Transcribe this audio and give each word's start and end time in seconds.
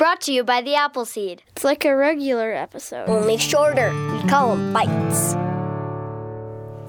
Brought 0.00 0.22
to 0.22 0.32
you 0.32 0.44
by 0.44 0.62
the 0.62 0.76
Appleseed. 0.76 1.42
It's 1.48 1.62
like 1.62 1.84
a 1.84 1.94
regular 1.94 2.54
episode. 2.54 3.06
Only 3.06 3.36
shorter. 3.36 3.90
We 4.14 4.26
call 4.30 4.56
them 4.56 4.72
bites. 4.72 5.34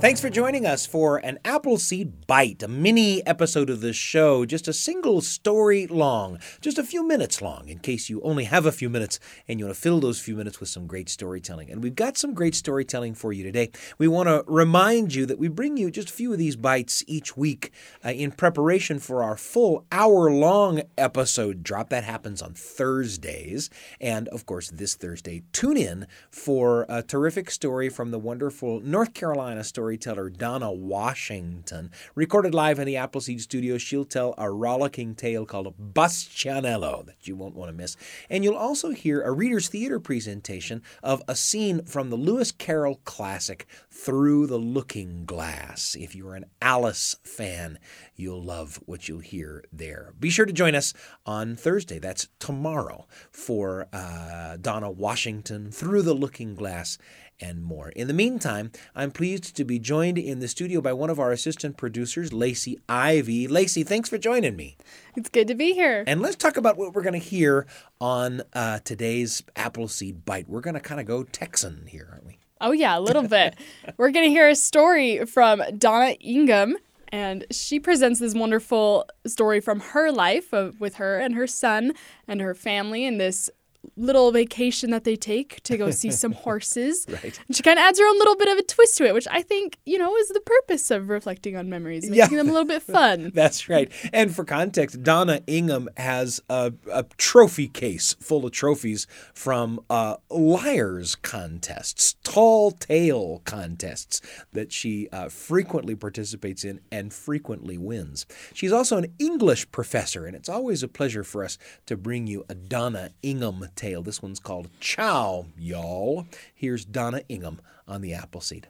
Thanks 0.02 0.20
for 0.20 0.32
joining 0.32 0.66
us 0.66 0.88
for 0.88 1.18
an 1.18 1.38
Appleseed 1.46 2.26
Bite, 2.26 2.64
a 2.64 2.68
mini 2.68 3.24
episode 3.28 3.70
of 3.70 3.82
this 3.82 3.96
show, 3.96 4.48
just 4.48 4.68
a 4.68 4.74
single 4.74 5.22
story 5.22 5.86
long, 5.86 6.40
just 6.60 6.80
a 6.80 6.84
few 6.84 7.08
minutes 7.08 7.40
long, 7.40 7.70
in 7.70 7.78
case 7.78 8.10
you 8.10 8.20
only 8.24 8.46
have 8.46 8.66
a 8.66 8.72
few 8.72 8.90
minutes 8.90 9.20
and 9.48 9.60
you 9.60 9.66
want 9.66 9.76
to 9.76 9.80
fill 9.80 10.00
those 10.00 10.20
few 10.20 10.36
minutes 10.36 10.60
with 10.60 10.70
some 10.70 10.88
great 10.88 11.08
storytelling. 11.08 11.70
And 11.70 11.84
we've 11.84 11.94
got 11.94 12.18
some 12.18 12.34
great 12.34 12.56
storytelling 12.56 13.14
for 13.14 13.32
you 13.32 13.44
today. 13.44 13.70
We 14.00 14.08
want 14.08 14.28
to 14.28 14.44
remind 14.48 15.14
you 15.14 15.28
that 15.28 15.38
we 15.38 15.50
bring 15.50 15.78
you 15.78 15.92
just 15.92 16.10
a 16.10 16.14
few 16.14 16.32
of 16.34 16.40
these 16.40 16.56
bites 16.56 17.04
each 17.06 17.38
week 17.38 17.72
uh, 18.04 18.10
in 18.10 18.32
preparation 18.32 18.98
for 18.98 19.22
our 19.22 19.38
full 19.38 19.86
hour 19.92 20.32
long 20.32 20.82
episode 20.98 21.62
drop. 21.62 21.90
That 21.90 22.06
happens 22.06 22.42
on 22.42 22.56
Thursdays. 22.56 23.70
And 24.00 24.30
of 24.30 24.48
course, 24.48 24.72
this 24.72 24.96
Thursday, 24.96 25.44
tune 25.54 25.78
in 25.78 26.08
for 26.32 26.88
a 26.90 27.04
terrific 27.04 27.52
story 27.52 27.88
from 27.88 28.10
the 28.10 28.18
wonderful 28.18 28.80
North 28.80 29.14
Carolina 29.14 29.64
story 29.64 29.91
storyteller 29.92 30.30
Donna 30.30 30.72
Washington. 30.72 31.92
Recorded 32.16 32.54
live 32.54 32.80
in 32.80 32.86
the 32.86 32.96
Appleseed 32.96 33.42
studio, 33.42 33.78
she'll 33.78 34.06
tell 34.06 34.34
a 34.38 34.50
rollicking 34.50 35.16
tale 35.16 35.46
called 35.46 35.74
Bastianello 35.94 37.06
that 37.06 37.28
you 37.28 37.36
won't 37.36 37.56
want 37.56 37.68
to 37.68 37.76
miss. 37.76 37.98
And 38.30 38.42
you'll 38.42 38.56
also 38.56 38.92
hear 38.92 39.22
a 39.22 39.34
Reader's 39.34 39.68
Theater 39.68 40.00
presentation 40.00 40.82
of 41.04 41.22
a 41.28 41.36
scene 41.36 41.84
from 41.84 42.10
the 42.10 42.16
Lewis 42.16 42.54
Carroll 42.54 43.02
classic, 43.04 43.68
Through 43.90 44.48
the 44.48 44.58
Looking 44.58 45.26
Glass. 45.26 45.98
If 46.00 46.16
you're 46.16 46.36
an 46.36 46.46
Alice 46.62 47.18
fan, 47.24 47.78
you'll 48.16 48.42
love 48.42 48.80
what 48.86 49.10
you'll 49.10 49.20
hear 49.20 49.66
there. 49.74 50.14
Be 50.18 50.30
sure 50.30 50.46
to 50.46 50.54
join 50.54 50.74
us 50.74 50.94
on 51.26 51.58
Thursday, 51.58 52.00
that's 52.00 52.30
tomorrow, 52.40 53.08
for 53.30 53.88
uh, 53.92 54.56
Donna 54.56 54.90
Washington, 54.90 55.70
Through 55.70 56.04
the 56.04 56.14
Looking 56.14 56.56
Glass 56.56 56.98
and 57.42 57.64
more. 57.64 57.90
In 57.90 58.08
the 58.08 58.14
meantime, 58.14 58.72
I'm 58.96 59.12
pleased 59.12 59.56
to 59.56 59.66
be 59.66 59.80
joined 59.80 60.18
in 60.18 60.40
the 60.40 60.48
studio 60.48 60.80
by 60.82 60.94
one 60.94 61.10
of 61.10 61.20
our 61.20 61.32
assistant 61.32 61.78
producers, 61.78 62.32
Lacey 62.32 62.80
Ivy. 62.88 63.48
Lacey, 63.48 63.84
thanks 63.84 64.10
for 64.10 64.18
joining 64.18 64.56
me. 64.56 64.78
It's 65.16 65.30
good 65.30 65.48
to 65.48 65.56
be 65.56 65.74
here. 65.74 66.04
And 66.08 66.22
let's 66.22 66.36
talk 66.36 66.58
about 66.58 66.78
what 66.78 66.94
we're 66.94 67.02
going 67.02 67.14
to 67.14 67.20
hear 67.20 67.66
on 68.00 68.44
uh, 68.54 68.80
today's 68.80 69.44
Appleseed 69.56 70.26
Bite. 70.26 70.48
We're 70.48 70.62
going 70.62 70.76
to 70.76 70.80
kind 70.80 71.02
of 71.02 71.08
go 71.08 71.24
Texan 71.24 71.86
here, 71.88 72.08
aren't 72.12 72.28
we? 72.28 72.38
Oh, 72.62 72.72
yeah, 72.72 72.98
a 72.98 73.02
little 73.02 73.28
bit. 73.28 73.56
we're 73.98 74.12
going 74.12 74.26
to 74.26 74.32
hear 74.32 74.48
a 74.48 74.56
story 74.56 75.26
from 75.26 75.64
Donna 75.78 76.16
Ingham. 76.22 76.78
And 77.14 77.46
she 77.52 77.80
presents 77.80 78.22
this 78.22 78.34
wonderful 78.34 79.06
story 79.28 79.60
from 79.60 79.82
her 79.82 80.12
life 80.12 80.54
of, 80.54 80.80
with 80.80 80.96
her 80.96 81.20
and 81.20 81.36
her 81.36 81.46
son 81.46 81.94
and 82.26 82.40
her 82.40 82.56
family 82.56 83.04
in 83.04 83.18
this 83.18 83.50
little 83.96 84.32
vacation 84.32 84.92
that 84.92 85.04
they 85.04 85.16
take 85.16 85.62
to 85.64 85.78
go 85.78 85.90
see 85.92 86.12
some 86.12 86.32
horses. 86.46 87.06
Right. 87.10 87.40
And 87.48 87.56
she 87.56 87.64
kind 87.64 87.80
of 87.80 87.84
adds 87.84 88.00
her 88.00 88.08
own 88.08 88.18
little 88.20 88.36
bit 88.36 88.48
of 88.48 88.58
a 88.58 88.64
twist 88.64 88.98
to 88.98 89.06
it, 89.06 89.14
which 89.14 89.28
I 89.32 89.42
think, 89.42 89.78
you 89.86 89.98
know, 89.98 90.16
is 90.18 90.30
the 90.30 90.40
purpose 90.42 90.92
of 90.92 91.10
reflecting 91.10 91.56
on 91.58 91.70
memories, 91.70 92.04
making 92.04 92.18
Yeah. 92.18 92.28
them 92.28 92.50
a 92.50 92.52
little 92.52 92.68
bit 92.68 92.84
fun. 92.84 93.32
That's 93.36 93.70
right. 93.70 93.92
And 94.14 94.34
for 94.36 94.46
context, 94.46 95.02
Donna 95.04 95.42
Ingham 95.48 95.90
has 95.98 96.42
a, 96.50 96.74
a 96.92 97.06
trophy 97.18 97.68
case 97.68 98.16
full 98.20 98.46
of 98.46 98.52
trophies 98.52 99.08
from 99.34 99.80
uh, 99.90 100.18
liars 100.30 101.16
contests, 101.16 102.16
tall 102.24 102.72
tale 102.72 103.42
contests 103.46 104.22
that 104.54 104.72
she 104.72 105.10
uh, 105.12 105.30
frequently 105.30 105.96
participates 105.96 106.64
in 106.64 106.80
and 106.92 107.12
frequently 107.14 107.78
wins. 107.78 108.26
She's 108.54 108.72
also 108.72 108.98
an 108.98 109.14
English 109.20 109.72
professor, 109.72 110.26
and 110.26 110.36
it's 110.36 110.50
always 110.50 110.84
a 110.84 110.88
pleasure 110.88 111.24
for 111.24 111.44
us 111.44 111.58
to 111.88 111.98
bring 111.98 112.28
you 112.28 112.46
a 112.50 112.54
Donna 112.56 113.12
Ingham 113.24 113.70
tale. 113.76 114.04
This 114.04 114.22
one's 114.22 114.40
called 114.40 114.70
Ciao, 114.80 115.48
y'all. 115.58 116.28
Here's 116.54 116.86
Donna 116.86 117.22
Ingham 117.30 117.62
on 117.88 118.02
the 118.02 118.14
Appleseed. 118.14 118.68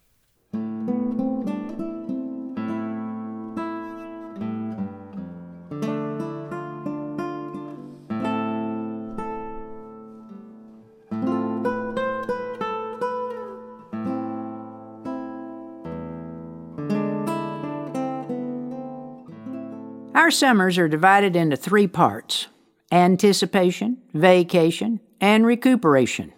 Our 20.14 20.30
summers 20.30 20.78
are 20.78 20.88
divided 20.88 21.36
into 21.36 21.58
three 21.58 21.88
parts 21.88 22.48
anticipation, 22.92 23.98
vacation, 24.14 25.00
and 25.20 25.46
recuperation. 25.46 26.34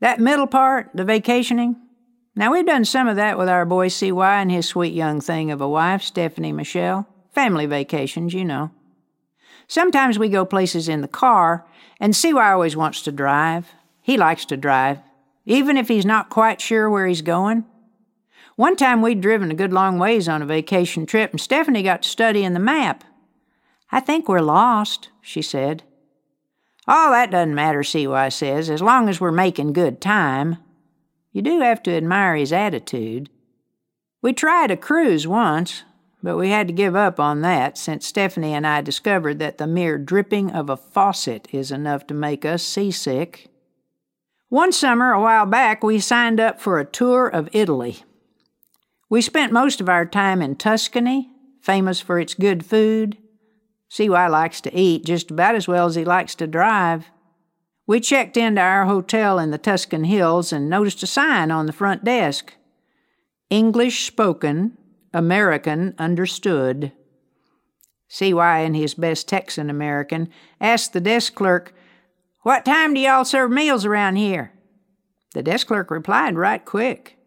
That 0.00 0.20
middle 0.20 0.46
part, 0.46 0.90
the 0.94 1.04
vacationing, 1.04 1.76
now 2.34 2.52
we've 2.52 2.66
done 2.66 2.86
some 2.86 3.08
of 3.08 3.16
that 3.16 3.36
with 3.36 3.48
our 3.48 3.66
boy 3.66 3.88
CY 3.88 4.40
and 4.40 4.50
his 4.50 4.66
sweet 4.66 4.94
young 4.94 5.20
thing 5.20 5.50
of 5.50 5.60
a 5.60 5.68
wife, 5.68 6.02
Stephanie 6.02 6.52
Michelle. 6.52 7.06
Family 7.32 7.66
vacations, 7.66 8.32
you 8.32 8.44
know. 8.44 8.70
Sometimes 9.66 10.18
we 10.18 10.28
go 10.28 10.44
places 10.44 10.88
in 10.88 11.02
the 11.02 11.08
car, 11.08 11.66
and 12.00 12.16
CY 12.16 12.52
always 12.52 12.76
wants 12.76 13.02
to 13.02 13.12
drive. 13.12 13.68
He 14.00 14.16
likes 14.16 14.44
to 14.46 14.56
drive, 14.56 14.98
even 15.44 15.76
if 15.76 15.88
he's 15.88 16.06
not 16.06 16.30
quite 16.30 16.60
sure 16.60 16.90
where 16.90 17.06
he's 17.06 17.22
going. 17.22 17.64
One 18.56 18.76
time 18.76 19.02
we'd 19.02 19.20
driven 19.20 19.50
a 19.50 19.54
good 19.54 19.72
long 19.72 19.98
ways 19.98 20.28
on 20.28 20.42
a 20.42 20.46
vacation 20.46 21.06
trip, 21.06 21.30
and 21.30 21.40
Stephanie 21.40 21.82
got 21.82 22.02
to 22.02 22.08
studying 22.08 22.54
the 22.54 22.60
map. 22.60 23.04
I 23.92 24.00
think 24.00 24.28
we're 24.28 24.40
lost, 24.40 25.10
she 25.20 25.42
said. 25.42 25.82
Oh, 26.88 27.10
that 27.10 27.30
doesn't 27.30 27.54
matter, 27.54 27.84
CY 27.84 28.30
says, 28.30 28.70
as 28.70 28.82
long 28.82 29.08
as 29.08 29.20
we're 29.20 29.30
making 29.30 29.74
good 29.74 30.00
time. 30.00 30.56
You 31.30 31.42
do 31.42 31.60
have 31.60 31.82
to 31.84 31.92
admire 31.92 32.34
his 32.34 32.52
attitude. 32.52 33.28
We 34.22 34.32
tried 34.32 34.70
a 34.70 34.76
cruise 34.76 35.28
once, 35.28 35.84
but 36.22 36.36
we 36.36 36.50
had 36.50 36.66
to 36.68 36.72
give 36.72 36.96
up 36.96 37.20
on 37.20 37.42
that 37.42 37.76
since 37.76 38.06
Stephanie 38.06 38.54
and 38.54 38.66
I 38.66 38.80
discovered 38.80 39.38
that 39.40 39.58
the 39.58 39.66
mere 39.66 39.98
dripping 39.98 40.50
of 40.50 40.70
a 40.70 40.76
faucet 40.76 41.48
is 41.52 41.70
enough 41.70 42.06
to 42.06 42.14
make 42.14 42.44
us 42.44 42.62
seasick. 42.62 43.48
One 44.48 44.72
summer, 44.72 45.12
a 45.12 45.20
while 45.20 45.46
back, 45.46 45.82
we 45.82 45.98
signed 45.98 46.40
up 46.40 46.60
for 46.60 46.78
a 46.78 46.84
tour 46.84 47.26
of 47.26 47.48
Italy. 47.52 48.04
We 49.08 49.20
spent 49.22 49.52
most 49.52 49.80
of 49.80 49.88
our 49.88 50.06
time 50.06 50.40
in 50.40 50.56
Tuscany, 50.56 51.30
famous 51.60 52.00
for 52.00 52.18
its 52.18 52.34
good 52.34 52.64
food. 52.64 53.18
CY 53.92 54.28
likes 54.28 54.62
to 54.62 54.74
eat 54.74 55.04
just 55.04 55.30
about 55.30 55.54
as 55.54 55.68
well 55.68 55.84
as 55.84 55.96
he 55.96 56.04
likes 56.06 56.34
to 56.36 56.46
drive. 56.46 57.10
We 57.86 58.00
checked 58.00 58.38
into 58.38 58.62
our 58.62 58.86
hotel 58.86 59.38
in 59.38 59.50
the 59.50 59.58
Tuscan 59.58 60.04
hills 60.04 60.50
and 60.50 60.70
noticed 60.70 61.02
a 61.02 61.06
sign 61.06 61.50
on 61.50 61.66
the 61.66 61.74
front 61.74 62.02
desk 62.02 62.54
English 63.50 64.06
spoken, 64.06 64.78
American 65.12 65.94
understood. 65.98 66.92
CY, 68.08 68.60
in 68.60 68.72
his 68.72 68.94
best 68.94 69.28
Texan 69.28 69.68
American, 69.68 70.30
asked 70.58 70.94
the 70.94 71.00
desk 71.00 71.34
clerk, 71.34 71.74
What 72.44 72.64
time 72.64 72.94
do 72.94 73.00
y'all 73.00 73.26
serve 73.26 73.50
meals 73.50 73.84
around 73.84 74.16
here? 74.16 74.54
The 75.34 75.42
desk 75.42 75.66
clerk 75.66 75.90
replied 75.90 76.36
right 76.36 76.64
quick. 76.64 77.18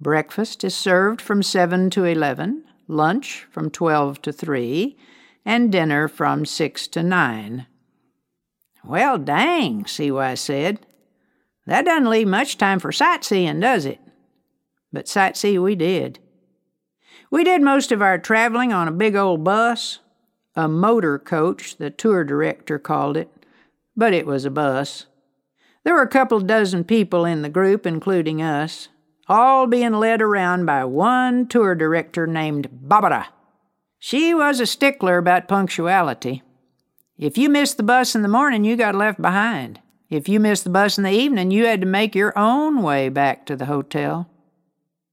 Breakfast 0.00 0.64
is 0.64 0.74
served 0.74 1.20
from 1.20 1.42
7 1.42 1.90
to 1.90 2.04
11, 2.04 2.64
lunch 2.88 3.46
from 3.50 3.68
12 3.68 4.22
to 4.22 4.32
3, 4.32 4.96
and 5.44 5.72
dinner 5.72 6.08
from 6.08 6.44
6 6.44 6.88
to 6.88 7.02
9. 7.02 7.66
Well, 8.84 9.18
dang, 9.18 9.86
CY 9.86 10.34
said. 10.34 10.80
That 11.66 11.84
doesn't 11.84 12.10
leave 12.10 12.28
much 12.28 12.58
time 12.58 12.78
for 12.78 12.92
sightseeing, 12.92 13.60
does 13.60 13.84
it? 13.84 14.00
But 14.92 15.06
sightsee 15.06 15.62
we 15.62 15.74
did. 15.74 16.18
We 17.30 17.44
did 17.44 17.62
most 17.62 17.92
of 17.92 18.02
our 18.02 18.18
traveling 18.18 18.72
on 18.72 18.88
a 18.88 18.92
big 18.92 19.14
old 19.14 19.44
bus, 19.44 20.00
a 20.56 20.66
motor 20.66 21.18
coach, 21.18 21.76
the 21.76 21.90
tour 21.90 22.24
director 22.24 22.78
called 22.78 23.16
it, 23.16 23.30
but 23.96 24.12
it 24.12 24.26
was 24.26 24.44
a 24.44 24.50
bus. 24.50 25.06
There 25.84 25.94
were 25.94 26.02
a 26.02 26.08
couple 26.08 26.40
dozen 26.40 26.84
people 26.84 27.24
in 27.24 27.42
the 27.42 27.48
group, 27.48 27.86
including 27.86 28.42
us, 28.42 28.88
all 29.28 29.66
being 29.66 29.92
led 29.92 30.20
around 30.20 30.66
by 30.66 30.84
one 30.84 31.46
tour 31.46 31.74
director 31.74 32.26
named 32.26 32.68
Barbara. 32.72 33.28
She 34.02 34.32
was 34.32 34.60
a 34.60 34.66
stickler 34.66 35.18
about 35.18 35.46
punctuality. 35.46 36.42
If 37.18 37.36
you 37.36 37.50
missed 37.50 37.76
the 37.76 37.82
bus 37.82 38.14
in 38.14 38.22
the 38.22 38.28
morning, 38.28 38.64
you 38.64 38.74
got 38.74 38.94
left 38.94 39.20
behind. 39.20 39.78
If 40.08 40.26
you 40.26 40.40
missed 40.40 40.64
the 40.64 40.70
bus 40.70 40.96
in 40.96 41.04
the 41.04 41.10
evening, 41.10 41.50
you 41.50 41.66
had 41.66 41.82
to 41.82 41.86
make 41.86 42.14
your 42.14 42.36
own 42.36 42.82
way 42.82 43.10
back 43.10 43.44
to 43.44 43.56
the 43.56 43.66
hotel. 43.66 44.30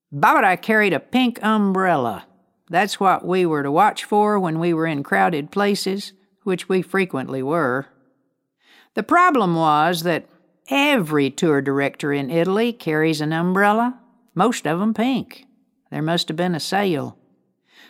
Barbara 0.09 0.55
carried 0.55 0.93
a 0.93 1.01
pink 1.01 1.37
umbrella. 1.43 2.27
That's 2.69 2.97
what 2.97 3.25
we 3.25 3.45
were 3.45 3.61
to 3.61 3.69
watch 3.69 4.05
for 4.05 4.39
when 4.39 4.57
we 4.57 4.73
were 4.73 4.87
in 4.87 5.03
crowded 5.03 5.51
places, 5.51 6.13
which 6.43 6.69
we 6.69 6.81
frequently 6.81 7.43
were. 7.43 7.87
The 8.93 9.03
problem 9.03 9.55
was 9.55 10.03
that 10.03 10.29
every 10.69 11.29
tour 11.29 11.61
director 11.61 12.13
in 12.13 12.31
Italy 12.31 12.71
carries 12.71 13.19
an 13.19 13.33
umbrella, 13.33 13.99
most 14.33 14.65
of 14.65 14.81
'em 14.81 14.93
pink. 14.93 15.45
There 15.91 16.01
must 16.01 16.29
have 16.29 16.37
been 16.37 16.55
a 16.55 16.59
sale. 16.61 17.17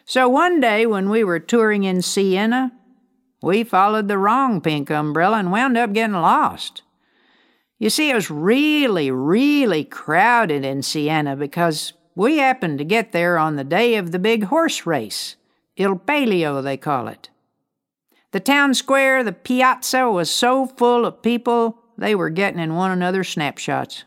So 0.08 0.30
one 0.30 0.62
day 0.62 0.86
when 0.86 1.10
we 1.10 1.26
were 1.26 1.38
touring 1.38 1.84
in 1.84 2.02
Siena, 2.02 2.72
we 3.42 3.66
followed 3.66 4.08
the 4.08 4.18
wrong 4.18 4.62
pink 4.62 4.90
umbrella 4.90 5.38
and 5.38 5.52
wound 5.52 5.78
up 5.78 5.92
getting 5.92 6.16
lost. 6.16 6.82
You 7.78 7.90
see, 7.90 8.10
it 8.10 8.16
was 8.16 8.32
really, 8.32 9.12
really 9.12 9.84
crowded 9.84 10.64
in 10.64 10.82
Siena 10.82 11.36
because 11.36 11.92
we 12.16 12.38
happened 12.38 12.78
to 12.78 12.86
get 12.86 13.12
there 13.12 13.38
on 13.38 13.58
the 13.58 13.66
day 13.66 13.96
of 13.96 14.14
the 14.14 14.18
big 14.18 14.46
horse 14.46 14.86
race. 14.86 15.36
Il 15.76 15.98
Palio, 15.98 16.62
they 16.62 16.78
call 16.78 17.10
it. 17.10 17.30
The 18.32 18.40
town 18.40 18.76
square, 18.76 19.26
the 19.26 19.34
piazza, 19.34 20.10
was 20.10 20.32
so 20.32 20.68
full 20.68 21.06
of 21.06 21.22
people 21.22 21.84
they 21.98 22.16
were 22.16 22.30
getting 22.30 22.62
in 22.62 22.76
one 22.76 22.92
another's 22.92 23.28
snapshots. 23.28 24.06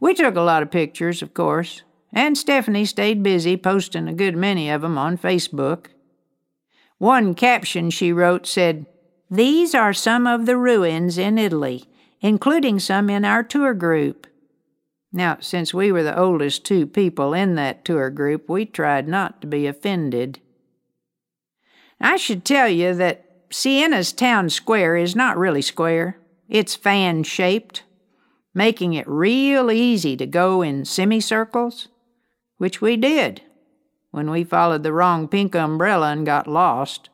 We 0.00 0.12
took 0.12 0.36
a 0.36 0.42
lot 0.42 0.62
of 0.62 0.70
pictures, 0.70 1.22
of 1.22 1.32
course, 1.32 1.82
and 2.12 2.36
Stephanie 2.36 2.84
stayed 2.84 3.22
busy 3.22 3.56
posting 3.56 4.08
a 4.08 4.12
good 4.12 4.36
many 4.36 4.70
of 4.70 4.82
'em 4.84 4.98
on 4.98 5.18
Facebook. 5.18 5.86
One 6.98 7.34
caption 7.34 7.90
she 7.90 8.12
wrote 8.12 8.46
said, 8.46 8.86
These 9.30 9.74
are 9.74 9.92
some 9.92 10.26
of 10.26 10.46
the 10.46 10.56
ruins 10.56 11.18
in 11.18 11.38
Italy, 11.38 11.84
including 12.20 12.80
some 12.80 13.08
in 13.08 13.24
our 13.24 13.42
tour 13.42 13.74
group. 13.74 14.26
Now, 15.12 15.38
since 15.40 15.72
we 15.72 15.90
were 15.92 16.02
the 16.02 16.18
oldest 16.18 16.64
two 16.64 16.86
people 16.86 17.32
in 17.32 17.54
that 17.54 17.84
tour 17.84 18.10
group, 18.10 18.48
we 18.48 18.66
tried 18.66 19.08
not 19.08 19.40
to 19.40 19.46
be 19.46 19.66
offended. 19.66 20.40
I 22.00 22.16
should 22.16 22.44
tell 22.44 22.68
you 22.68 22.94
that 22.94 23.24
Siena's 23.50 24.12
town 24.12 24.50
square 24.50 24.96
is 24.96 25.16
not 25.16 25.38
really 25.38 25.62
square. 25.62 26.18
It's 26.48 26.76
fan 26.76 27.22
shaped, 27.22 27.84
making 28.54 28.94
it 28.94 29.08
real 29.08 29.70
easy 29.70 30.16
to 30.16 30.26
go 30.26 30.62
in 30.62 30.84
semicircles, 30.84 31.88
which 32.58 32.80
we 32.80 32.96
did 32.96 33.42
when 34.10 34.30
we 34.30 34.44
followed 34.44 34.82
the 34.82 34.92
wrong 34.92 35.28
pink 35.28 35.54
umbrella 35.54 36.12
and 36.12 36.26
got 36.26 36.46
lost. 36.46 37.08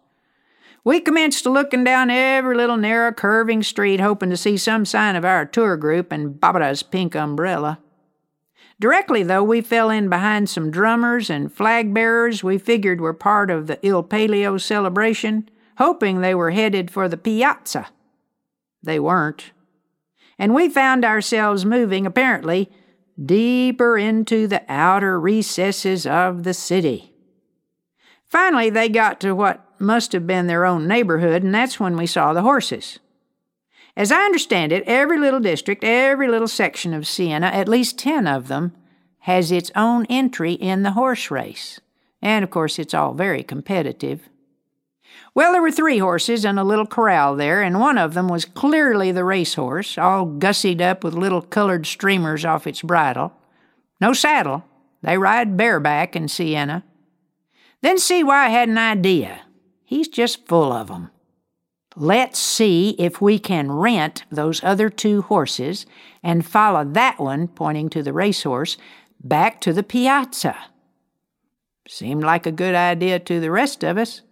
We 0.85 1.01
commenced 1.01 1.47
looking 1.47 1.85
down 1.85 2.11
every 2.11 2.57
little 2.57 2.77
narrow 2.77 3.13
curving 3.13 3.63
street, 3.63 4.01
hoping 4.01 4.31
to 4.31 4.37
see 4.37 4.57
some 4.57 4.85
sign 4.85 5.17
of 5.17 5.25
our 5.25 5.47
tour 5.47 5.77
group 5.77 6.13
and 6.13 6.39
Barbara's 6.39 6.83
pink 6.83 7.15
umbrella. 7.15 7.79
Directly, 8.81 9.23
though, 9.23 9.43
we 9.43 9.61
fell 9.61 9.89
in 9.89 10.09
behind 10.09 10.51
some 10.51 10.71
drummers 10.71 11.31
and 11.31 11.53
flag 11.53 11.95
bearers 11.95 12.45
we 12.45 12.59
figured 12.59 13.01
were 13.01 13.15
part 13.15 13.51
of 13.51 13.67
the 13.67 13.79
Il 13.87 14.03
Palio 14.03 14.59
celebration, 14.59 15.49
hoping 15.79 16.21
they 16.21 16.35
were 16.35 16.51
headed 16.51 16.91
for 16.91 17.09
the 17.09 17.17
piazza. 17.17 17.89
They 18.83 19.01
weren't. 19.01 19.53
And 20.39 20.55
we 20.55 20.69
found 20.69 21.05
ourselves 21.05 21.65
moving, 21.65 22.05
apparently, 22.05 22.71
deeper 23.23 23.97
into 23.97 24.47
the 24.47 24.63
outer 24.69 25.21
recesses 25.21 26.07
of 26.07 26.43
the 26.43 26.55
city. 26.55 27.13
Finally, 28.27 28.71
they 28.71 28.89
got 28.89 29.21
to 29.21 29.33
what 29.35 29.65
must 29.79 30.13
have 30.13 30.27
been 30.27 30.47
their 30.47 30.65
own 30.65 30.89
neighborhood, 30.89 31.43
and 31.43 31.55
that's 31.55 31.79
when 31.79 31.97
we 31.97 32.07
saw 32.07 32.33
the 32.33 32.43
horses. 32.43 32.99
As 33.97 34.11
I 34.11 34.23
understand 34.23 34.73
it, 34.73 34.83
every 34.87 35.19
little 35.19 35.41
district, 35.41 35.85
every 35.85 36.29
little 36.29 36.49
section 36.49 36.93
of 36.93 37.07
Siena, 37.07 37.47
at 37.47 37.69
least 37.69 37.99
ten 37.99 38.27
of 38.27 38.49
them, 38.49 38.73
has 39.21 39.53
its 39.53 39.71
own 39.77 40.05
entry 40.07 40.53
in 40.53 40.83
the 40.83 40.93
horse 40.93 41.31
race. 41.31 41.81
And 42.21 42.43
of 42.43 42.51
course, 42.51 42.79
it's 42.79 42.95
all 42.95 43.15
very 43.15 43.43
competitive. 43.43 44.29
Well, 45.35 45.53
there 45.53 45.63
were 45.63 45.73
three 45.73 45.99
horses 45.99 46.45
in 46.45 46.59
a 46.59 46.65
little 46.65 46.87
corral 46.87 47.35
there, 47.37 47.63
and 47.63 47.81
one 47.81 47.99
of 47.99 48.15
them 48.15 48.29
was 48.29 48.45
clearly 48.45 49.11
the 49.11 49.25
racehorse, 49.25 49.99
all 49.99 50.27
gussied 50.27 50.81
up 50.81 51.03
with 51.03 51.15
little 51.15 51.43
colored 51.43 51.87
streamers 51.87 52.45
off 52.45 52.67
its 52.67 52.83
bridle. 52.83 53.33
No 54.01 54.13
saddle. 54.13 54.65
They 55.03 55.19
ride 55.19 55.57
bareback 55.57 56.15
in 56.15 56.29
Siena. 56.29 56.85
Then 57.83 57.99
CY 57.99 58.49
had 58.49 58.69
an 58.69 58.79
idea. 58.79 59.43
He's 59.85 60.09
just 60.09 60.47
full 60.47 60.73
of 60.73 60.91
'em. 60.91 61.11
Let's 61.97 62.39
see 62.39 62.97
if 62.99 63.21
we 63.21 63.39
can 63.39 63.71
rent 63.71 64.25
those 64.31 64.65
other 64.65 64.89
two 64.89 65.23
horses 65.23 65.87
and 66.23 66.45
follow 66.45 66.85
that 66.85 67.21
one, 67.21 67.47
pointing 67.49 67.89
to 67.91 68.03
the 68.03 68.13
racehorse, 68.13 68.77
back 69.23 69.61
to 69.61 69.73
the 69.73 69.83
piazza. 69.83 70.57
Seemed 71.87 72.25
like 72.25 72.47
a 72.47 72.53
good 72.53 72.75
idea 72.75 73.19
to 73.21 73.39
the 73.41 73.51
rest 73.51 73.85
of 73.85 73.99
us. 73.99 74.23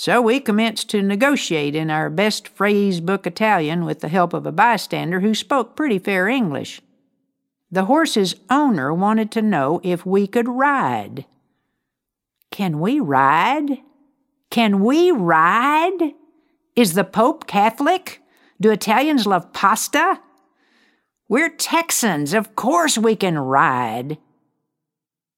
So 0.00 0.22
we 0.22 0.40
commenced 0.40 0.88
to 0.88 1.02
negotiate 1.02 1.74
in 1.74 1.90
our 1.90 2.08
best 2.08 2.48
phrase 2.48 3.00
book 3.00 3.26
Italian 3.26 3.84
with 3.84 4.00
the 4.00 4.08
help 4.08 4.32
of 4.32 4.46
a 4.46 4.50
bystander 4.50 5.20
who 5.20 5.34
spoke 5.34 5.76
pretty 5.76 5.98
fair 5.98 6.26
English. 6.26 6.80
The 7.70 7.84
horse's 7.84 8.34
owner 8.48 8.94
wanted 8.94 9.30
to 9.32 9.42
know 9.42 9.78
if 9.84 10.06
we 10.06 10.26
could 10.26 10.48
ride. 10.48 11.26
Can 12.50 12.80
we 12.80 12.98
ride? 12.98 13.80
Can 14.48 14.82
we 14.82 15.10
ride? 15.10 16.14
Is 16.74 16.94
the 16.94 17.04
Pope 17.04 17.46
Catholic? 17.46 18.22
Do 18.58 18.70
Italians 18.70 19.26
love 19.26 19.52
pasta? 19.52 20.18
We're 21.28 21.50
Texans. 21.50 22.32
Of 22.32 22.56
course 22.56 22.96
we 22.96 23.16
can 23.16 23.38
ride. 23.38 24.16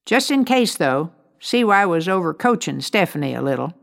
Just 0.07 0.31
in 0.31 0.45
case, 0.45 0.77
though, 0.77 1.11
CY 1.41 1.85
was 1.87 2.07
overcoaching 2.07 2.81
Stephanie 2.81 3.35
a 3.35 3.43
little. 3.43 3.75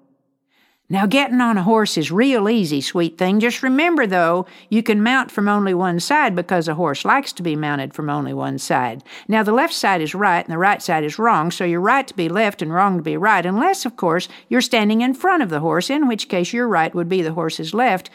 Now, 0.92 1.06
getting 1.06 1.40
on 1.40 1.56
a 1.56 1.62
horse 1.62 2.00
is 2.00 2.12
real 2.12 2.50
easy, 2.50 2.82
sweet 2.82 3.20
thing. 3.20 3.40
Just 3.40 3.62
remember, 3.62 4.08
though, 4.08 4.48
you 4.70 4.82
can 4.82 5.04
mount 5.04 5.30
from 5.30 5.48
only 5.48 5.76
one 5.76 6.00
side 6.00 6.36
because 6.36 6.68
a 6.68 6.74
horse 6.74 7.06
likes 7.06 7.32
to 7.34 7.44
be 7.44 7.56
mounted 7.56 7.94
from 7.94 8.10
only 8.10 8.34
one 8.34 8.58
side. 8.58 9.04
Now, 9.28 9.44
the 9.44 9.52
left 9.52 9.74
side 9.74 10.02
is 10.02 10.16
right 10.16 10.44
and 10.44 10.52
the 10.52 10.58
right 10.58 10.82
side 10.82 11.04
is 11.04 11.20
wrong, 11.20 11.52
so 11.52 11.64
you're 11.64 11.80
right 11.80 12.08
to 12.08 12.16
be 12.16 12.28
left 12.28 12.64
and 12.64 12.74
wrong 12.74 12.98
to 12.98 13.04
be 13.04 13.18
right, 13.18 13.46
unless, 13.46 13.86
of 13.86 13.98
course, 13.98 14.28
you're 14.48 14.62
standing 14.62 15.02
in 15.02 15.14
front 15.14 15.44
of 15.44 15.52
the 15.52 15.60
horse, 15.60 15.92
in 15.92 16.08
which 16.08 16.28
case 16.28 16.54
your 16.54 16.68
right 16.68 16.96
would 16.96 17.08
be 17.08 17.22
the 17.22 17.34
horse's 17.34 17.72
left. 17.72 18.10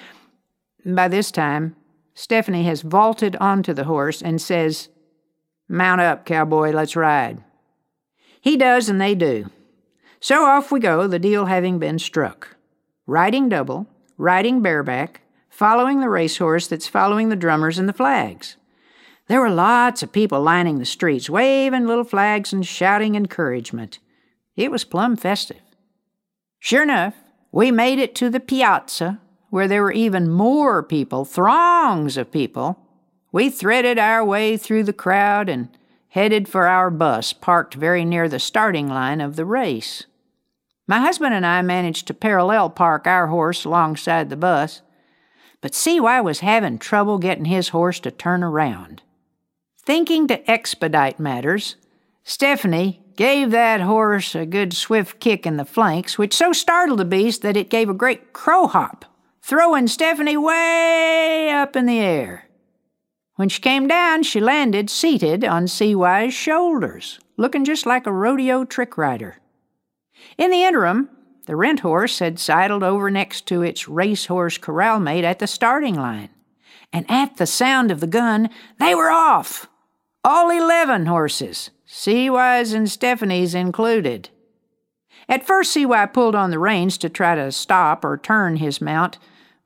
By 0.84 1.06
this 1.06 1.30
time, 1.30 1.76
Stephanie 2.14 2.64
has 2.64 2.82
vaulted 2.82 3.36
onto 3.36 3.72
the 3.72 3.84
horse 3.84 4.20
and 4.20 4.42
says, 4.42 4.88
Mount 5.68 6.00
up, 6.00 6.26
cowboy, 6.26 6.72
let's 6.72 6.96
ride. 6.96 7.42
He 8.40 8.56
does, 8.56 8.88
and 8.88 9.00
they 9.00 9.14
do. 9.14 9.48
So 10.18 10.44
off 10.44 10.72
we 10.72 10.80
go, 10.80 11.06
the 11.06 11.20
deal 11.20 11.46
having 11.46 11.78
been 11.78 12.00
struck 12.00 12.53
riding 13.06 13.48
double, 13.48 13.86
riding 14.16 14.62
bareback, 14.62 15.20
following 15.50 16.00
the 16.00 16.08
racehorse 16.08 16.66
that's 16.66 16.88
following 16.88 17.28
the 17.28 17.36
drummers 17.36 17.78
and 17.78 17.88
the 17.88 17.92
flags. 17.92 18.56
There 19.26 19.40
were 19.40 19.50
lots 19.50 20.02
of 20.02 20.12
people 20.12 20.42
lining 20.42 20.78
the 20.78 20.84
streets, 20.84 21.30
waving 21.30 21.86
little 21.86 22.04
flags 22.04 22.52
and 22.52 22.66
shouting 22.66 23.14
encouragement. 23.14 23.98
It 24.56 24.70
was 24.70 24.84
plumb 24.84 25.16
festive. 25.16 25.62
Sure 26.58 26.82
enough, 26.82 27.14
we 27.52 27.70
made 27.70 27.98
it 27.98 28.14
to 28.16 28.30
the 28.30 28.40
piazza, 28.40 29.20
where 29.50 29.68
there 29.68 29.82
were 29.82 29.92
even 29.92 30.28
more 30.28 30.82
people, 30.82 31.24
throngs 31.24 32.16
of 32.16 32.32
people. 32.32 32.78
We 33.32 33.50
threaded 33.50 33.98
our 33.98 34.24
way 34.24 34.56
through 34.56 34.84
the 34.84 34.92
crowd 34.92 35.48
and 35.48 35.68
headed 36.08 36.48
for 36.48 36.66
our 36.66 36.90
bus, 36.90 37.32
parked 37.32 37.74
very 37.74 38.04
near 38.04 38.28
the 38.28 38.38
starting 38.38 38.88
line 38.88 39.20
of 39.20 39.36
the 39.36 39.44
race. 39.44 40.06
My 40.86 41.00
husband 41.00 41.34
and 41.34 41.46
I 41.46 41.62
managed 41.62 42.06
to 42.08 42.14
parallel 42.14 42.68
park 42.68 43.06
our 43.06 43.28
horse 43.28 43.64
alongside 43.64 44.28
the 44.28 44.36
bus, 44.36 44.82
but 45.62 45.74
CY 45.74 46.20
was 46.20 46.40
having 46.40 46.78
trouble 46.78 47.16
getting 47.16 47.46
his 47.46 47.70
horse 47.70 47.98
to 48.00 48.10
turn 48.10 48.42
around. 48.42 49.02
Thinking 49.78 50.26
to 50.28 50.50
expedite 50.50 51.18
matters, 51.18 51.76
Stephanie 52.22 53.02
gave 53.16 53.50
that 53.50 53.80
horse 53.80 54.34
a 54.34 54.44
good 54.44 54.74
swift 54.74 55.20
kick 55.20 55.46
in 55.46 55.56
the 55.56 55.64
flanks, 55.64 56.18
which 56.18 56.34
so 56.34 56.52
startled 56.52 56.98
the 56.98 57.04
beast 57.06 57.40
that 57.42 57.56
it 57.56 57.70
gave 57.70 57.88
a 57.88 57.94
great 57.94 58.34
crow 58.34 58.66
hop, 58.66 59.06
throwing 59.40 59.88
Stephanie 59.88 60.36
way 60.36 61.50
up 61.50 61.76
in 61.76 61.86
the 61.86 62.00
air. 62.00 62.48
When 63.36 63.48
she 63.48 63.62
came 63.62 63.86
down, 63.88 64.22
she 64.22 64.40
landed 64.40 64.90
seated 64.90 65.44
on 65.44 65.66
CY's 65.66 66.34
shoulders, 66.34 67.18
looking 67.38 67.64
just 67.64 67.86
like 67.86 68.06
a 68.06 68.12
rodeo 68.12 68.64
trick 68.64 68.98
rider. 68.98 69.38
In 70.36 70.50
the 70.50 70.64
interim, 70.64 71.08
the 71.46 71.56
rent 71.56 71.80
horse 71.80 72.18
had 72.20 72.38
sidled 72.38 72.82
over 72.82 73.10
next 73.10 73.46
to 73.48 73.62
its 73.62 73.88
racehorse 73.88 74.58
corral 74.58 74.98
mate 74.98 75.24
at 75.24 75.38
the 75.38 75.46
starting 75.46 75.94
line, 75.94 76.30
and 76.92 77.04
at 77.10 77.36
the 77.36 77.46
sound 77.46 77.90
of 77.90 78.00
the 78.00 78.06
gun, 78.06 78.48
they 78.78 78.94
were 78.94 79.10
off. 79.10 79.68
All 80.24 80.50
eleven 80.50 81.06
horses, 81.06 81.70
CY's 81.84 82.72
and 82.72 82.90
Stephanie's 82.90 83.54
included. 83.54 84.30
At 85.28 85.46
first, 85.46 85.72
CY 85.72 86.06
pulled 86.06 86.34
on 86.34 86.50
the 86.50 86.58
reins 86.58 86.96
to 86.98 87.08
try 87.08 87.34
to 87.34 87.52
stop 87.52 88.04
or 88.04 88.16
turn 88.16 88.56
his 88.56 88.80
mount, 88.80 89.18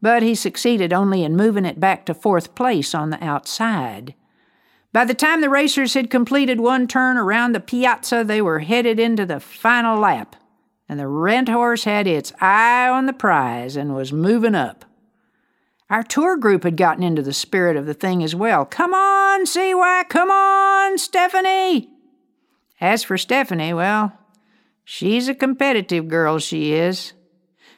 but 0.03 0.23
he 0.23 0.35
succeeded 0.35 0.93
only 0.93 1.23
in 1.23 1.37
moving 1.37 1.65
it 1.65 1.81
back 1.81 2.07
to 2.07 2.15
fourth 2.15 2.55
place 2.55 2.95
on 2.95 3.11
the 3.11 3.23
outside. 3.25 4.15
By 4.93 5.05
the 5.05 5.15
time 5.15 5.41
the 5.41 5.51
racers 5.51 5.95
had 5.95 6.11
completed 6.11 6.61
one 6.61 6.89
turn 6.89 7.17
around 7.17 7.53
the 7.53 7.61
piazza, 7.61 8.25
they 8.25 8.43
were 8.43 8.61
headed 8.61 8.99
into 8.99 9.27
the 9.27 9.39
final 9.39 9.99
lap 9.99 10.35
and 10.89 10.99
the 10.99 11.09
rent 11.09 11.49
horse 11.49 11.85
had 11.85 12.07
its 12.07 12.33
eye 12.41 12.89
on 12.89 13.07
the 13.07 13.13
prize 13.13 13.77
and 13.77 13.95
was 13.95 14.13
moving 14.13 14.55
up. 14.55 14.85
Our 15.91 16.03
tour 16.03 16.37
group 16.37 16.65
had 16.65 16.77
gotten 16.77 17.03
into 17.03 17.23
the 17.23 17.33
spirit 17.33 17.77
of 17.77 17.87
the 17.87 17.95
thing 17.95 18.23
as 18.23 18.35
well. 18.35 18.65
Come 18.65 18.93
on, 18.93 19.47
CY, 19.47 20.05
come 20.09 20.31
on, 20.31 20.99
Stephanie! 20.99 21.91
As 22.81 23.03
for 23.03 23.19
Stephanie, 23.19 23.75
well, 23.75 24.13
she's 24.85 25.29
a 25.29 25.35
competitive 25.35 26.09
girl, 26.09 26.39
she 26.39 26.73
is. 26.73 27.13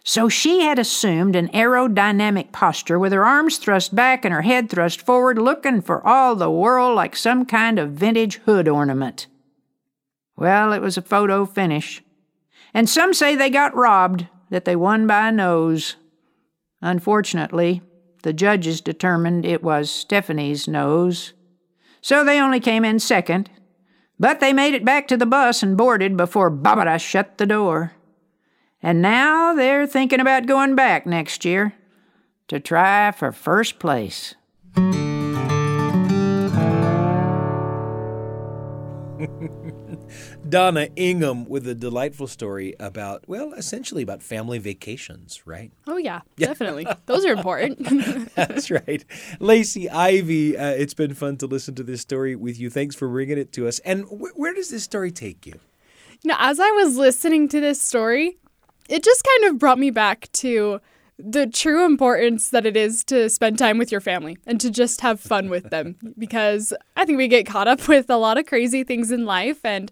So 0.03 0.29
she 0.29 0.63
had 0.63 0.79
assumed 0.79 1.37
an 1.37 1.49
aerodynamic 1.49 2.53
posture 2.53 2.99
with 2.99 3.13
her 3.13 3.25
arms 3.25 3.59
thrust 3.59 3.95
back 3.95 4.25
and 4.25 4.33
her 4.35 4.43
head 4.43 4.71
thrust 4.71 5.03
forward, 5.03 5.39
looking 5.39 5.83
for 5.83 6.05
all 6.07 6.35
the 6.35 6.51
world 6.51 6.97
like 6.97 7.15
some 7.15 7.45
kind 7.45 7.79
of 7.79 7.93
vintage 7.93 8.37
hood 8.39 8.67
ornament. 8.67 9.27
Well, 10.37 10.73
it 10.73 10.81
was 10.81 10.97
a 10.97 11.03
photo 11.03 11.45
finish. 11.45 12.03
And 12.73 12.89
some 12.89 13.15
say 13.15 13.35
they 13.35 13.51
got 13.51 13.75
robbed, 13.75 14.27
that 14.51 14.65
they 14.65 14.77
won 14.77 15.07
by 15.07 15.29
a 15.29 15.33
nose. 15.33 15.97
Unfortunately, 16.83 17.83
the 18.23 18.33
judges 18.33 18.81
determined 18.81 19.47
it 19.47 19.63
was 19.63 19.91
Stephanie's 19.91 20.69
nose. 20.69 21.33
So 22.01 22.25
they 22.25 22.41
only 22.41 22.61
came 22.61 22.85
in 22.85 22.99
second, 22.99 23.51
but 24.19 24.41
they 24.41 24.53
made 24.53 24.75
it 24.75 24.85
back 24.85 25.09
to 25.09 25.17
the 25.17 25.27
bus 25.27 25.63
and 25.63 25.77
boarded 25.77 26.17
before 26.17 26.51
Barbara 26.51 26.99
shut 26.99 27.39
the 27.39 27.47
door. 27.47 27.93
And 28.83 29.03
now 29.03 29.55
they're 29.55 29.87
thinking 29.87 30.21
about 30.21 30.47
going 30.47 30.75
back 30.75 31.07
next 31.07 31.45
year 31.45 31.75
to 32.49 32.61
try 32.61 33.11
for 33.13 33.33
first 33.33 33.79
place. 33.79 34.35
Donna 40.49 40.89
Ingham 40.97 41.49
with 41.49 41.67
a 41.69 41.75
delightful 41.75 42.27
story 42.27 42.75
about, 42.81 43.29
well, 43.29 43.53
essentially 43.55 44.03
about 44.03 44.23
family 44.23 44.59
vacations, 44.59 45.47
right? 45.47 45.73
Oh, 45.87 45.97
yeah, 45.97 46.21
definitely. 46.37 46.87
Those 47.07 47.25
are 47.25 47.33
important. 47.33 48.35
That's 48.35 48.71
right. 48.71 49.05
Lacey 49.39 49.89
Ivy, 49.89 50.57
uh, 50.57 50.71
it's 50.71 50.95
been 50.95 51.15
fun 51.15 51.37
to 51.39 51.47
listen 51.47 51.75
to 51.77 51.83
this 51.83 52.01
story 52.01 52.37
with 52.37 52.59
you. 52.59 52.71
Thanks 52.71 52.97
for 52.97 53.09
bringing 53.09 53.39
it 53.39 53.53
to 53.53 53.69
us. 53.69 53.79
And 53.81 54.05
wh- 54.05 54.39
where 54.39 54.55
does 54.55 54.71
this 54.71 54.85
story 54.85 55.11
take 55.11 55.47
you? 55.47 55.59
You 56.23 56.29
know, 56.29 56.37
as 56.39 56.61
I 56.61 56.71
was 56.73 56.97
listening 56.97 57.49
to 57.49 57.61
this 57.61 57.81
story, 57.81 58.39
it 58.89 59.03
just 59.03 59.25
kind 59.25 59.53
of 59.53 59.59
brought 59.59 59.79
me 59.79 59.91
back 59.91 60.31
to 60.33 60.81
the 61.25 61.47
true 61.47 61.85
importance 61.85 62.51
that 62.51 62.67
it 62.67 62.77
is 62.77 63.05
to 63.05 63.29
spend 63.29 63.59
time 63.59 63.79
with 63.79 63.93
your 63.93 64.01
family 64.01 64.39
and 64.47 64.61
to 64.61 64.71
just 64.71 65.01
have 65.01 65.21
fun 65.21 65.49
with 65.51 65.71
them 65.71 65.97
because 66.19 66.73
I 66.97 67.05
think 67.05 67.19
we 67.19 67.29
get 67.29 67.47
caught 67.47 67.69
up 67.69 67.89
with 67.89 68.11
a 68.11 68.17
lot 68.17 68.39
of 68.39 68.47
crazy 68.47 68.85
things 68.85 69.11
in 69.11 69.25
life 69.25 69.65
and 69.65 69.91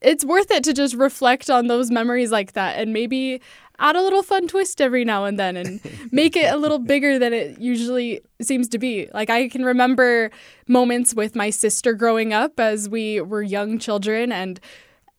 it's 0.00 0.24
worth 0.24 0.50
it 0.50 0.62
to 0.64 0.72
just 0.72 0.94
reflect 0.94 1.50
on 1.50 1.66
those 1.66 1.90
memories 1.90 2.30
like 2.30 2.52
that 2.52 2.78
and 2.78 2.92
maybe 2.92 3.40
add 3.78 3.96
a 3.96 4.02
little 4.02 4.22
fun 4.22 4.46
twist 4.46 4.80
every 4.80 5.04
now 5.04 5.24
and 5.24 5.38
then 5.38 5.56
and 5.56 5.80
make 6.12 6.36
it 6.36 6.52
a 6.52 6.56
little 6.56 6.78
bigger 6.78 7.18
than 7.18 7.32
it 7.32 7.58
usually 7.58 8.20
seems 8.40 8.68
to 8.68 8.78
be. 8.78 9.08
Like 9.12 9.28
I 9.28 9.48
can 9.48 9.64
remember 9.64 10.30
moments 10.68 11.14
with 11.14 11.34
my 11.34 11.50
sister 11.50 11.94
growing 11.94 12.32
up 12.32 12.60
as 12.60 12.88
we 12.88 13.20
were 13.20 13.42
young 13.42 13.78
children 13.78 14.30
and 14.30 14.60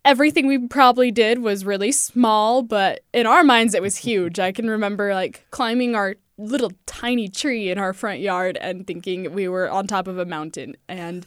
everything 0.05 0.47
we 0.47 0.67
probably 0.67 1.11
did 1.11 1.39
was 1.39 1.65
really 1.65 1.91
small, 1.91 2.61
but 2.61 3.01
in 3.13 3.25
our 3.25 3.43
minds 3.43 3.73
it 3.73 3.81
was 3.81 3.97
huge. 3.97 4.39
I 4.39 4.51
can 4.51 4.69
remember 4.69 5.13
like 5.13 5.45
climbing 5.51 5.95
our 5.95 6.15
little 6.37 6.71
tiny 6.87 7.27
tree 7.27 7.69
in 7.69 7.77
our 7.77 7.93
front 7.93 8.19
yard 8.19 8.57
and 8.59 8.87
thinking 8.87 9.33
we 9.33 9.47
were 9.47 9.69
on 9.69 9.85
top 9.85 10.07
of 10.07 10.17
a 10.17 10.25
mountain 10.25 10.75
and 10.89 11.25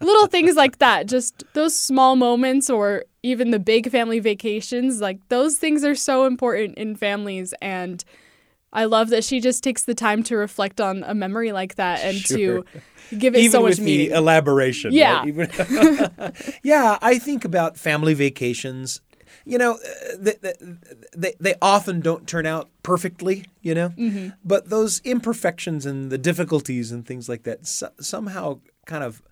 little 0.00 0.26
things 0.26 0.56
like 0.56 0.78
that. 0.78 1.06
Just 1.06 1.44
those 1.52 1.78
small 1.78 2.16
moments 2.16 2.70
or 2.70 3.04
even 3.22 3.50
the 3.50 3.58
big 3.58 3.90
family 3.90 4.18
vacations, 4.18 5.00
like 5.00 5.20
those 5.28 5.56
things 5.58 5.84
are 5.84 5.94
so 5.94 6.24
important 6.24 6.76
in 6.78 6.96
families 6.96 7.52
and 7.60 8.04
I 8.72 8.84
love 8.84 9.08
that 9.10 9.24
she 9.24 9.40
just 9.40 9.62
takes 9.64 9.84
the 9.84 9.94
time 9.94 10.22
to 10.24 10.36
reflect 10.36 10.80
on 10.80 11.02
a 11.04 11.14
memory 11.14 11.52
like 11.52 11.76
that 11.76 12.00
and 12.00 12.16
Sure. 12.18 12.62
to 12.62 12.64
give 13.16 13.34
it 13.34 13.38
Even 13.38 13.52
so 13.52 13.62
much 13.62 13.70
with 13.70 13.80
meaning. 13.80 14.10
the 14.10 14.16
elaboration. 14.16 14.90
right? 14.90 14.96
Yeah. 14.96 15.24
Even- 15.26 16.32
yeah, 16.62 16.98
I 17.00 17.18
think 17.18 17.44
about 17.44 17.78
family 17.78 18.12
vacations. 18.14 19.00
You 19.44 19.58
know, 19.58 19.72
uh, 19.74 20.16
they, 20.18 20.34
they, 21.16 21.34
they 21.38 21.54
often 21.62 22.00
don't 22.00 22.26
turn 22.26 22.46
out 22.46 22.68
perfectly, 22.82 23.44
you 23.62 23.74
know, 23.74 23.90
Mm-hmm. 23.90 24.30
but 24.44 24.68
those 24.70 25.00
imperfections 25.04 25.86
and 25.86 26.10
the 26.10 26.18
difficulties 26.18 26.90
and 26.90 27.06
things 27.06 27.28
like 27.28 27.44
that 27.44 27.66
so- 27.66 27.92
somehow 28.00 28.60
kind 28.86 29.04
of 29.04 29.22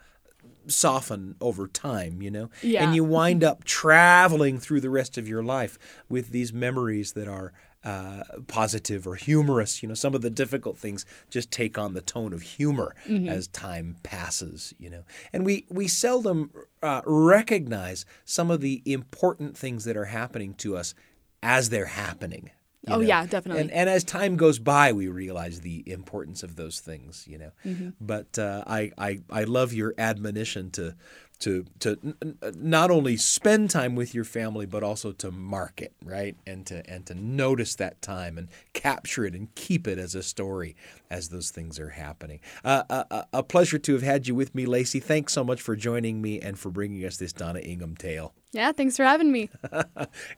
soften 0.67 1.35
over 1.41 1.67
time, 1.69 2.23
you 2.23 2.31
know? 2.31 2.49
Yeah. 2.63 2.85
And 2.85 2.95
you 2.95 3.05
wind 3.05 3.45
up 3.45 3.65
traveling 3.65 4.59
through 4.59 4.81
the 4.81 4.91
rest 4.91 5.19
of 5.19 5.29
your 5.29 5.43
life 5.43 5.79
with 6.09 6.31
these 6.31 6.53
memories 6.53 7.13
that 7.13 7.29
are 7.29 7.53
uh, 7.85 8.23
positive 8.47 9.07
or 9.07 9.15
humorous. 9.15 9.83
You 9.83 9.89
know, 9.89 9.95
some 9.95 10.15
of 10.15 10.23
the 10.23 10.31
difficult 10.31 10.79
things 10.79 11.05
just 11.31 11.51
take 11.51 11.79
on 11.79 11.95
the 11.95 12.01
tone 12.01 12.33
of 12.33 12.43
humor 12.43 12.95
as 13.29 13.47
time 13.49 13.97
passes, 14.03 14.75
you 14.79 14.91
know? 14.91 15.05
And 15.33 15.45
we, 15.45 15.67
we 15.69 15.87
seldom 15.87 16.51
uh, 16.83 17.03
recognize 17.05 18.07
some 18.25 18.51
of 18.51 18.61
the 18.61 18.83
important 18.87 19.57
things 19.57 19.85
that 19.85 19.97
are 19.97 20.07
happening 20.07 20.55
to 20.55 20.77
us 20.77 20.95
as 21.43 21.69
they're 21.69 21.85
happening. 21.87 22.51
Oh, 22.87 22.97
know? 22.97 23.01
yeah, 23.01 23.27
definitely. 23.27 23.63
And, 23.63 23.71
and 23.71 23.89
as 23.89 24.05
time 24.05 24.37
goes 24.37 24.59
by, 24.59 24.93
we 24.93 25.09
realize 25.09 25.61
the 25.61 25.83
importance 25.91 26.43
of 26.43 26.57
those 26.57 26.81
things, 26.81 27.25
you 27.27 27.39
know. 27.39 27.51
Mm-hmm. 27.65 27.91
But 28.01 28.39
uh, 28.39 28.63
I, 28.67 28.93
I 28.99 29.21
I 29.31 29.45
love 29.45 29.73
your 29.73 29.95
admonition 29.97 30.71
to 30.73 30.95
to 31.41 31.65
to 31.81 31.99
n- 32.23 32.39
not 32.57 32.91
only 32.91 33.17
spend 33.17 33.71
time 33.71 33.95
with 33.95 34.15
your 34.15 34.25
family, 34.25 34.67
but 34.67 34.83
also 34.83 35.13
to 35.13 35.31
mark 35.31 35.83
it, 35.83 35.93
right, 36.05 36.37
and 36.47 36.67
to 36.67 36.89
and 36.91 37.05
to 37.07 37.15
notice 37.15 37.75
that 37.77 38.01
time 38.03 38.39
and 38.39 38.49
capture 38.73 39.25
it 39.25 39.35
and 39.35 39.55
keep 39.55 39.87
it 39.87 39.99
as 39.99 40.15
a 40.15 40.23
story 40.23 40.77
as 41.11 41.29
those 41.29 41.51
things 41.51 41.79
are 41.79 41.91
happening. 41.91 42.41
Uh, 42.65 42.83
a, 42.91 43.07
a- 43.11 43.27
a 43.35 43.43
pleasure 43.43 43.79
to 43.79 43.93
have 43.95 44.03
had 44.03 44.27
you 44.29 44.35
with 44.35 44.55
me, 44.55 44.67
Lacey. 44.67 45.01
Thanks 45.01 45.33
so 45.33 45.45
much 45.45 45.61
for 45.61 45.77
joining 45.77 46.23
me 46.23 46.41
and 46.41 46.59
for 46.59 46.71
bringing 46.71 47.05
us 47.05 47.17
this 47.17 47.33
Donna 47.33 47.61
Ingham 47.61 47.97
tale. 47.97 48.35
Yeah, 48.55 48.73
thanks 48.73 48.97
for 48.97 49.05
having 49.05 49.31
me. 49.33 49.51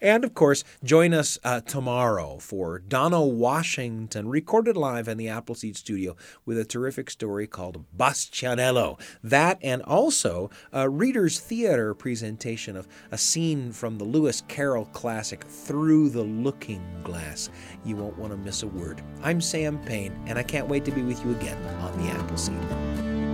And 0.01 0.25
of 0.25 0.35
course, 0.35 0.65
join 0.85 1.15
us 1.15 1.39
uh, 1.43 1.61
tomorrow 1.61 2.39
for 2.39 2.79
Donna 2.79 3.23
Washington, 3.23 4.29
recorded 4.29 4.77
live 4.77 5.09
in 5.09 5.19
the 5.19 5.29
Appleseed 5.29 5.77
studio 5.77 6.17
with 6.45 6.59
a 6.59 6.65
terrific 6.65 7.11
story 7.11 7.47
called 7.47 7.85
Bastianello. 7.97 9.01
That 9.23 9.59
and 9.63 9.83
also 9.83 10.51
a 10.73 10.89
Reader's 10.89 11.41
Theater 11.41 11.95
presentation 11.95 12.77
of 12.77 12.89
a 13.11 13.19
scene 13.19 13.73
from 13.73 13.99
the 13.99 14.05
Lewis 14.05 14.43
Carroll 14.49 14.87
classic 14.87 15.45
Through 15.45 16.11
the 16.11 16.23
Looking 16.23 16.85
Glass. 17.03 17.51
You 17.85 17.97
won't 17.97 18.19
want 18.19 18.33
to 18.33 18.39
miss 18.39 18.63
a 18.63 18.69
word. 18.69 19.03
I'm 19.23 19.41
Sam 19.41 19.79
Payne, 19.85 20.19
and 20.27 20.39
I 20.39 20.43
can't 20.43 20.69
wait 20.69 20.85
to 20.85 20.93
be 20.93 21.03
with 21.03 21.25
you 21.25 21.33
again 21.33 21.63
on 21.81 21.99
the 21.99 22.11
Appleseed. 22.13 23.26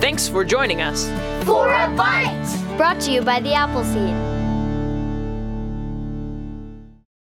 Thanks 0.00 0.28
for 0.28 0.44
joining 0.44 0.82
us. 0.82 1.06
For 1.44 1.72
a 1.72 1.88
bite! 1.96 2.76
Brought 2.76 3.00
to 3.02 3.12
you 3.12 3.22
by 3.22 3.40
the 3.40 3.54
Appleseed. 3.54 4.35